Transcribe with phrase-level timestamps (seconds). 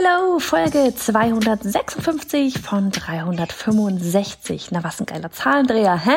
[0.00, 4.70] Hello, Folge 256 von 365.
[4.70, 6.12] Na, was ein geiler Zahlendreher, hä?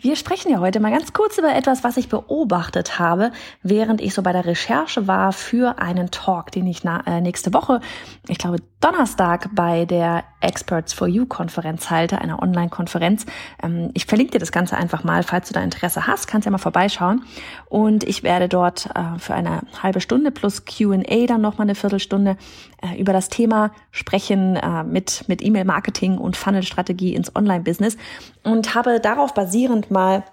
[0.00, 3.30] Wir sprechen ja heute mal ganz kurz über etwas, was ich beobachtet habe,
[3.62, 7.80] während ich so bei der Recherche war für einen Talk, den ich äh, nächste Woche,
[8.26, 13.26] ich glaube Donnerstag, bei der Experts for You Konferenz halte, einer Online-Konferenz.
[13.62, 16.50] Ähm, ich verlinke dir das Ganze einfach mal, falls du da Interesse hast, kannst ja
[16.50, 17.24] mal vorbeischauen.
[17.68, 22.36] Und ich werde dort äh, für eine halbe Stunde plus Q&A dann nochmal eine Viertelstunde
[22.82, 27.96] äh, über das Thema sprechen äh, mit, mit E-Mail-Marketing und Funnel-Strategie ins Online-Business
[28.44, 30.24] und habe darauf basierend mal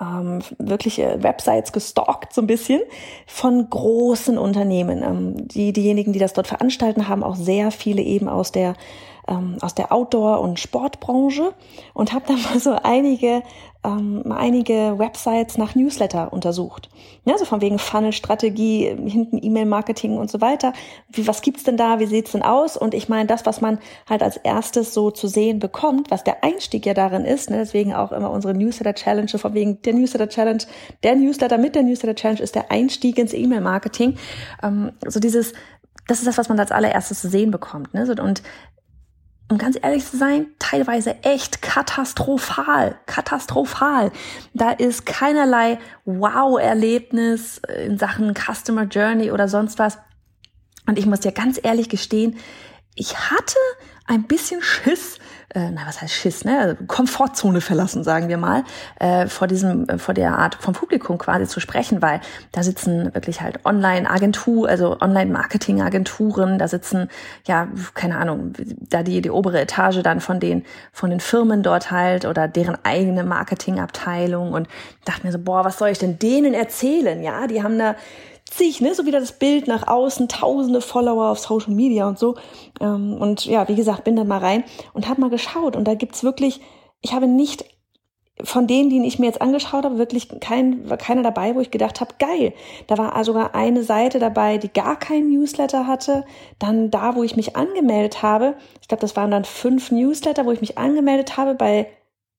[0.00, 2.80] ähm, wirkliche Websites gestalkt, so ein bisschen,
[3.26, 5.02] von großen Unternehmen.
[5.02, 8.74] Ähm, die, diejenigen, die das dort veranstalten, haben auch sehr viele eben aus der
[9.28, 11.52] ähm, aus der Outdoor- und Sportbranche
[11.94, 13.42] und habe dann mal so einige
[13.84, 16.88] ähm, einige Websites nach Newsletter untersucht.
[17.24, 20.72] Ja, so von wegen Funnel-Strategie, hinten E-Mail-Marketing und so weiter.
[21.10, 22.00] Wie, was gibt's denn da?
[22.00, 22.76] Wie sieht's denn aus?
[22.76, 26.42] Und ich meine, das, was man halt als erstes so zu sehen bekommt, was der
[26.42, 30.64] Einstieg ja darin ist, ne, deswegen auch immer unsere Newsletter-Challenge, von wegen der Newsletter-Challenge,
[31.02, 34.16] der Newsletter mit der Newsletter-Challenge ist der Einstieg ins E-Mail-Marketing.
[34.62, 35.52] Ähm, so dieses,
[36.08, 37.94] das ist das, was man als allererstes zu sehen bekommt.
[37.94, 38.06] Ne?
[38.20, 38.42] Und
[39.50, 44.12] um ganz ehrlich zu sein, teilweise echt katastrophal, katastrophal.
[44.52, 49.98] Da ist keinerlei Wow-Erlebnis in Sachen Customer Journey oder sonst was.
[50.86, 52.36] Und ich muss dir ganz ehrlich gestehen,
[52.94, 53.58] ich hatte
[54.06, 55.18] ein bisschen Schiss,
[55.58, 56.60] äh, na was heißt Schiss, ne?
[56.60, 58.64] Also Komfortzone verlassen, sagen wir mal,
[59.00, 62.20] äh, vor diesem, äh, vor der Art vom Publikum quasi zu sprechen, weil
[62.52, 67.08] da sitzen wirklich halt Online-Agentur, also Online-Marketing-Agenturen, da sitzen,
[67.46, 68.52] ja, keine Ahnung,
[68.88, 72.78] da die, die obere Etage dann von den, von den Firmen dort halt oder deren
[72.84, 74.68] eigene Marketingabteilung und
[75.04, 77.22] dachte mir so, boah, was soll ich denn denen erzählen?
[77.22, 77.96] Ja, die haben da
[78.50, 82.36] zig, ne, so wieder das Bild nach außen, tausende Follower auf Social Media und so.
[82.80, 84.64] Ähm, und ja, wie gesagt, bin dann mal rein
[84.94, 85.76] und habe mal geschaut.
[85.76, 86.60] Und da gibt's wirklich,
[87.00, 87.64] ich habe nicht
[88.42, 91.72] von denen, die ich mir jetzt angeschaut habe, wirklich kein, war keiner dabei, wo ich
[91.72, 92.52] gedacht habe, geil.
[92.86, 96.24] Da war sogar eine Seite dabei, die gar keinen Newsletter hatte.
[96.60, 100.52] Dann da, wo ich mich angemeldet habe, ich glaube, das waren dann fünf Newsletter, wo
[100.52, 101.54] ich mich angemeldet habe.
[101.54, 101.88] Bei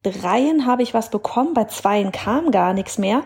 [0.03, 3.23] dreien habe ich was bekommen, bei zweien kam gar nichts mehr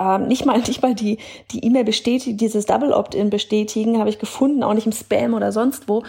[0.00, 1.18] ähm, nicht mal nicht mal die
[1.52, 5.52] die E-Mail bestätigen, dieses Double Opt-in bestätigen, habe ich gefunden, auch nicht im Spam oder
[5.52, 6.02] sonst wo.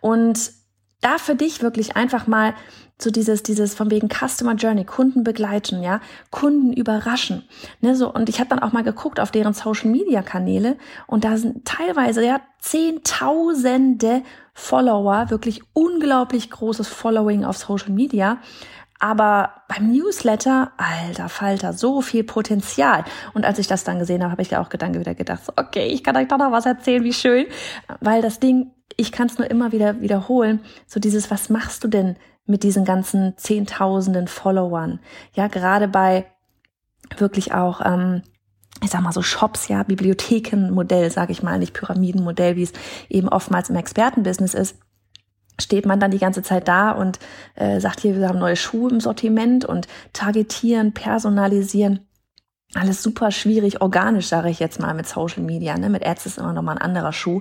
[0.00, 0.52] Und
[1.00, 2.54] da für dich wirklich einfach mal
[2.98, 6.00] so dieses, dieses von wegen Customer Journey, Kunden begleiten, ja,
[6.30, 7.44] Kunden überraschen.
[7.80, 10.76] Ne, so, und ich habe dann auch mal geguckt auf deren Social Media Kanäle
[11.06, 14.22] und da sind teilweise ja zehntausende
[14.54, 18.38] Follower, wirklich unglaublich großes Following auf Social Media.
[19.04, 23.04] Aber beim Newsletter, alter Falter, so viel Potenzial.
[23.34, 26.02] Und als ich das dann gesehen habe, habe ich auch dann wieder gedacht, okay, ich
[26.02, 27.44] kann euch doch noch was erzählen, wie schön.
[28.00, 31.88] Weil das Ding, ich kann es nur immer wieder wiederholen, so dieses, was machst du
[31.88, 32.16] denn
[32.46, 35.00] mit diesen ganzen Zehntausenden Followern?
[35.34, 36.24] Ja, gerade bei
[37.18, 38.22] wirklich auch, ähm,
[38.82, 42.72] ich sag mal so Shops, ja, Bibliothekenmodell, sage ich mal, nicht Pyramidenmodell, wie es
[43.10, 44.76] eben oftmals im Expertenbusiness ist
[45.60, 47.18] steht man dann die ganze Zeit da und
[47.54, 52.00] äh, sagt hier, wir haben neue Schuhe im Sortiment und targetieren, personalisieren.
[52.74, 55.78] Alles super schwierig, organisch, sage ich jetzt mal, mit Social Media.
[55.78, 55.90] Ne?
[55.90, 57.40] Mit Ads ist immer noch mal ein anderer Schuh.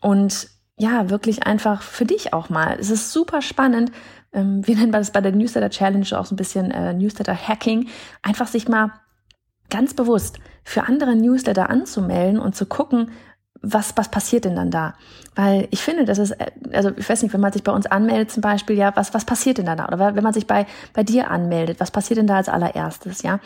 [0.00, 0.48] Und
[0.78, 2.76] ja, wirklich einfach für dich auch mal.
[2.78, 3.92] Es ist super spannend.
[4.32, 7.88] Ähm, wir nennen das bei der Newsletter Challenge auch so ein bisschen äh, Newsletter Hacking.
[8.22, 8.92] Einfach sich mal
[9.68, 13.10] ganz bewusst für andere Newsletter anzumelden und zu gucken,
[13.72, 14.94] was, was passiert denn dann da?
[15.34, 16.34] Weil ich finde, das ist,
[16.72, 19.24] also ich weiß nicht, wenn man sich bei uns anmeldet zum Beispiel, ja, was, was
[19.24, 19.74] passiert denn da?
[19.86, 23.40] Oder wenn man sich bei, bei dir anmeldet, was passiert denn da als allererstes, ja?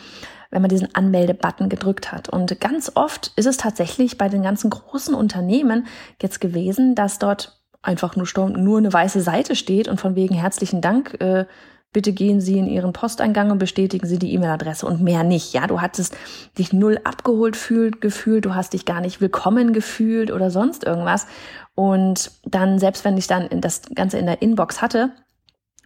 [0.51, 2.27] Wenn man diesen Anmelde-Button gedrückt hat.
[2.29, 5.87] Und ganz oft ist es tatsächlich bei den ganzen großen Unternehmen
[6.21, 10.81] jetzt gewesen, dass dort einfach nur, nur eine weiße Seite steht und von wegen herzlichen
[10.81, 11.45] Dank, äh,
[11.93, 15.53] bitte gehen Sie in Ihren Posteingang und bestätigen Sie die E-Mail-Adresse und mehr nicht.
[15.53, 16.15] Ja, du hattest
[16.57, 21.27] dich null abgeholt fühlt, gefühlt, du hast dich gar nicht willkommen gefühlt oder sonst irgendwas.
[21.75, 25.11] Und dann, selbst wenn ich dann das Ganze in der Inbox hatte,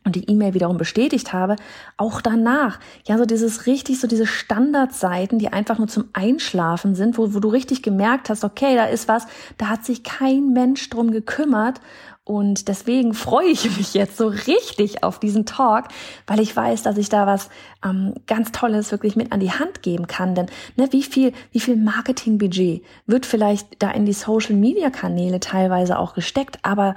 [0.06, 1.56] und die E-Mail wiederum bestätigt habe,
[1.98, 7.18] auch danach, ja, so dieses richtig, so diese Standardseiten, die einfach nur zum Einschlafen sind,
[7.18, 9.26] wo, wo du richtig gemerkt hast, okay, da ist was,
[9.58, 11.82] da hat sich kein Mensch drum gekümmert
[12.26, 15.90] und deswegen freue ich mich jetzt so richtig auf diesen Talk,
[16.26, 17.50] weil ich weiß, dass ich da was
[17.86, 20.34] ähm, ganz Tolles wirklich mit an die Hand geben kann.
[20.34, 25.40] Denn ne, wie viel, wie viel Marketingbudget wird vielleicht da in die Social Media Kanäle
[25.40, 26.96] teilweise auch gesteckt, aber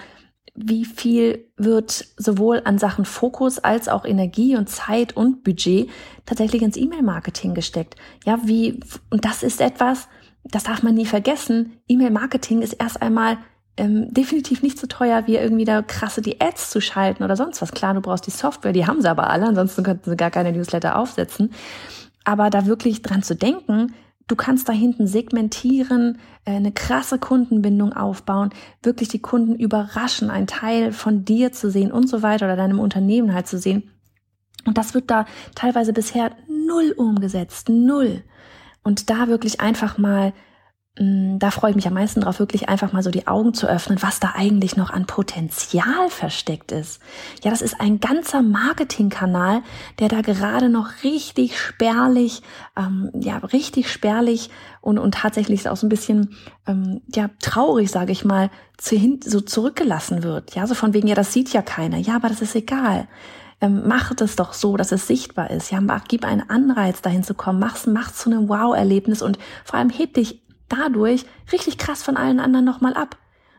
[0.55, 5.91] wie viel wird sowohl an Sachen Fokus als auch Energie und Zeit und Budget
[6.25, 7.97] tatsächlich ins E-Mail-Marketing gesteckt?
[8.25, 8.81] Ja, wie,
[9.11, 10.09] und das ist etwas,
[10.43, 11.75] das darf man nie vergessen.
[11.87, 13.37] E-Mail-Marketing ist erst einmal
[13.79, 17.63] ähm, definitiv nicht so teuer, wie irgendwie da krasse die Ads zu schalten oder sonst
[17.63, 17.73] was.
[17.73, 20.53] Klar, du brauchst die Software, die haben sie aber alle, ansonsten könnten sie gar keine
[20.53, 21.51] Newsletter aufsetzen.
[22.25, 23.95] Aber da wirklich dran zu denken,
[24.27, 28.51] du kannst da hinten segmentieren, äh, eine krasse Kundenbindung aufbauen,
[28.83, 32.81] wirklich die Kunden überraschen, einen Teil von dir zu sehen und so weiter oder deinem
[32.81, 33.91] Unternehmen halt zu sehen.
[34.67, 38.23] Und das wird da teilweise bisher null umgesetzt, null.
[38.83, 40.33] Und da wirklich einfach mal
[41.01, 44.03] da freue ich mich am meisten drauf, wirklich einfach mal so die Augen zu öffnen,
[44.03, 47.01] was da eigentlich noch an Potenzial versteckt ist.
[47.45, 49.63] Ja, das ist ein ganzer Marketingkanal,
[50.01, 52.43] der da gerade noch richtig spärlich,
[52.77, 54.51] ähm, ja, richtig spärlich
[54.81, 56.37] und, und tatsächlich auch so ein bisschen,
[56.67, 60.57] ähm, ja, traurig, sage ich mal, zu, hin, so zurückgelassen wird.
[60.57, 61.99] Ja, so von wegen, ja, das sieht ja keiner.
[61.99, 63.07] Ja, aber das ist egal.
[63.61, 65.71] Ähm, mach das doch so, dass es sichtbar ist.
[65.71, 67.61] Ja, mach, gib einen Anreiz, dahin zu kommen.
[67.61, 72.41] Mach's, mach's zu einem Wow-Erlebnis und vor allem heb dich dadurch richtig krass von allen
[72.41, 73.17] anderen nochmal ab.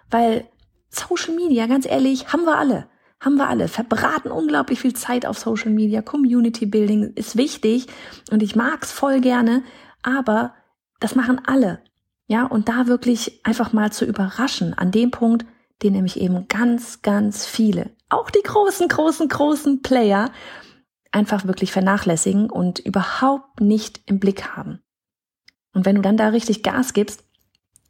[0.10, 0.48] Weil
[0.90, 2.88] Social Media, ganz ehrlich, haben wir alle.
[3.20, 3.68] Haben wir alle.
[3.68, 6.02] Verbraten unglaublich viel Zeit auf Social Media.
[6.02, 7.88] Community Building ist wichtig
[8.32, 9.64] und ich mag's voll gerne,
[10.04, 10.54] aber
[11.00, 11.82] das machen alle.
[12.28, 15.46] Ja, und da wirklich einfach mal zu überraschen an dem Punkt,
[15.82, 20.32] den nämlich eben ganz, ganz viele, auch die großen, großen, großen Player,
[21.12, 24.82] einfach wirklich vernachlässigen und überhaupt nicht im Blick haben.
[25.74, 27.24] Und wenn du dann da richtig Gas gibst,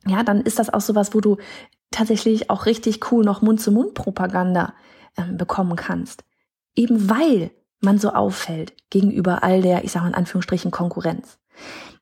[0.06, 1.38] ja, dann ist das auch sowas, wo du
[1.92, 4.74] tatsächlich auch richtig cool noch Mund-zu-Mund-Propaganda
[5.18, 6.24] ähm, bekommen kannst.
[6.76, 11.40] Eben weil man so auffällt gegenüber all der, ich sage in Anführungsstrichen, Konkurrenz.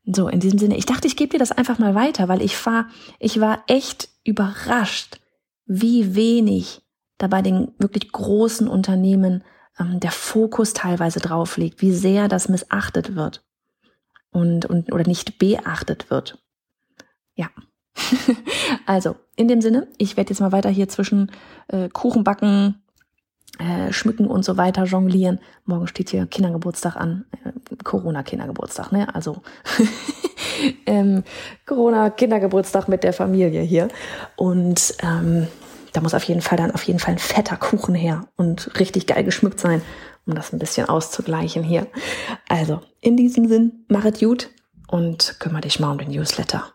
[0.05, 2.65] So, in diesem Sinne, ich dachte, ich gebe dir das einfach mal weiter, weil ich
[2.65, 2.87] war,
[3.19, 5.19] ich war echt überrascht,
[5.65, 6.81] wie wenig
[7.17, 9.43] da bei den wirklich großen Unternehmen
[9.79, 13.43] ähm, der Fokus teilweise drauf liegt, wie sehr das missachtet wird
[14.37, 16.37] und, und oder nicht beachtet wird.
[17.35, 17.49] Ja.
[18.85, 21.31] also, in dem Sinne, ich werde jetzt mal weiter hier zwischen
[21.67, 22.81] äh, Kuchen backen,
[23.59, 25.39] äh, schmücken und so weiter jonglieren.
[25.65, 29.13] Morgen steht hier Kindergeburtstag an, äh, Corona-Kindergeburtstag, ne?
[29.15, 29.41] Also
[30.85, 31.23] ähm,
[31.65, 33.87] Corona-Kindergeburtstag mit der Familie hier.
[34.35, 35.47] Und ähm,
[35.93, 39.07] da muss auf jeden Fall dann auf jeden Fall ein fetter Kuchen her und richtig
[39.07, 39.81] geil geschmückt sein
[40.27, 41.87] um das ein bisschen auszugleichen hier.
[42.47, 44.49] Also, in diesem Sinn, mach es gut
[44.87, 46.73] und kümmere dich mal um den Newsletter.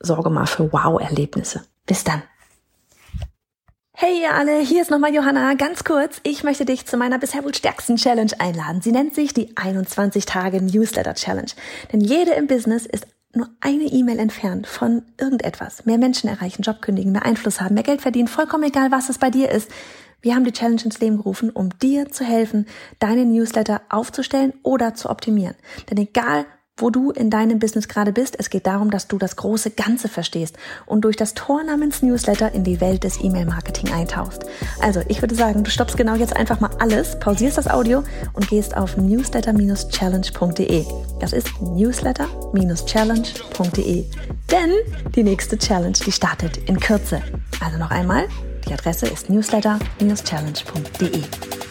[0.00, 1.62] Sorge mal für Wow-Erlebnisse.
[1.86, 2.22] Bis dann.
[4.02, 5.52] Hey ihr alle, hier ist nochmal Johanna.
[5.54, 8.80] Ganz kurz, ich möchte dich zu meiner bisher wohl stärksten Challenge einladen.
[8.80, 11.50] Sie nennt sich die 21 Tage Newsletter Challenge.
[11.92, 15.84] Denn jede im Business ist nur eine E-Mail entfernt von irgendetwas.
[15.84, 19.18] Mehr Menschen erreichen, Job kündigen, mehr Einfluss haben, mehr Geld verdienen, vollkommen egal, was es
[19.18, 19.70] bei dir ist.
[20.22, 22.66] Wir haben die Challenge ins Leben gerufen, um dir zu helfen,
[22.98, 25.54] deine Newsletter aufzustellen oder zu optimieren.
[25.90, 26.46] Denn egal,
[26.80, 28.36] wo du in deinem Business gerade bist.
[28.38, 32.52] Es geht darum, dass du das große Ganze verstehst und durch das Tor namens Newsletter
[32.52, 34.46] in die Welt des E-Mail-Marketing eintauchst.
[34.80, 38.48] Also, ich würde sagen, du stoppst genau jetzt einfach mal alles, pausierst das Audio und
[38.48, 40.86] gehst auf newsletter-challenge.de.
[41.18, 44.04] Das ist newsletter-challenge.de.
[44.50, 44.70] Denn
[45.14, 47.22] die nächste Challenge, die startet in Kürze.
[47.60, 48.26] Also noch einmal
[48.68, 51.69] die Adresse ist newsletter-challenge.de.